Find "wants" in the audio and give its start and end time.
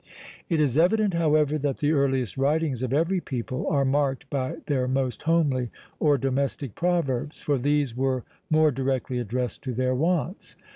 9.93-10.55